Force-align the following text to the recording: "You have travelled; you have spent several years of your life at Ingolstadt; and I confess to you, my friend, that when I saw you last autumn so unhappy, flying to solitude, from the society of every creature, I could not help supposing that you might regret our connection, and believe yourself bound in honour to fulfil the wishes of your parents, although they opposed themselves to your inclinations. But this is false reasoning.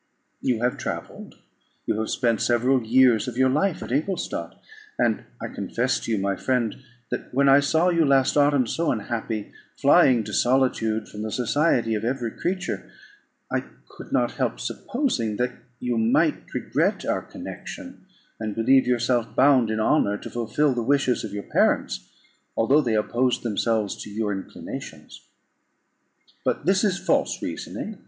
"You 0.41 0.63
have 0.63 0.77
travelled; 0.79 1.35
you 1.85 1.99
have 1.99 2.09
spent 2.09 2.41
several 2.41 2.83
years 2.83 3.27
of 3.27 3.37
your 3.37 3.51
life 3.51 3.83
at 3.83 3.91
Ingolstadt; 3.91 4.55
and 4.97 5.25
I 5.39 5.47
confess 5.47 5.99
to 5.99 6.11
you, 6.11 6.17
my 6.17 6.35
friend, 6.35 6.77
that 7.11 7.31
when 7.35 7.47
I 7.47 7.59
saw 7.59 7.89
you 7.89 8.03
last 8.03 8.35
autumn 8.35 8.65
so 8.65 8.91
unhappy, 8.91 9.51
flying 9.77 10.23
to 10.23 10.33
solitude, 10.33 11.07
from 11.07 11.21
the 11.21 11.29
society 11.31 11.93
of 11.93 12.03
every 12.03 12.31
creature, 12.31 12.89
I 13.51 13.63
could 13.89 14.11
not 14.11 14.31
help 14.41 14.59
supposing 14.59 15.37
that 15.37 15.51
you 15.79 15.99
might 15.99 16.51
regret 16.51 17.05
our 17.05 17.21
connection, 17.21 18.07
and 18.39 18.55
believe 18.55 18.87
yourself 18.87 19.35
bound 19.35 19.69
in 19.69 19.79
honour 19.79 20.17
to 20.17 20.31
fulfil 20.31 20.73
the 20.73 20.81
wishes 20.81 21.23
of 21.23 21.31
your 21.31 21.43
parents, 21.43 22.09
although 22.57 22.81
they 22.81 22.95
opposed 22.95 23.43
themselves 23.43 23.95
to 24.01 24.09
your 24.09 24.31
inclinations. 24.31 25.27
But 26.43 26.65
this 26.65 26.83
is 26.83 26.97
false 26.97 27.39
reasoning. 27.43 27.99